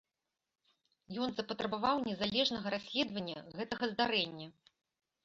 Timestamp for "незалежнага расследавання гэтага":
2.09-3.91